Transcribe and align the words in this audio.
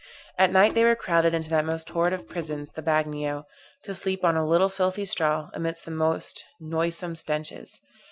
At 0.39 0.51
night 0.51 0.73
they 0.73 0.83
were 0.83 0.95
crowded 0.95 1.35
into 1.35 1.51
that 1.51 1.63
most 1.63 1.89
horrid 1.89 2.11
of 2.11 2.27
prisons 2.27 2.71
the 2.71 2.81
Bagnio, 2.81 3.45
to 3.83 3.93
sleep 3.93 4.25
on 4.25 4.35
a 4.35 4.43
little 4.43 4.67
filthy 4.69 5.05
straw, 5.05 5.51
amidst 5.53 5.85
the 5.85 5.91
most 5.91 6.43
noisome 6.59 7.15
stenches. 7.15 7.81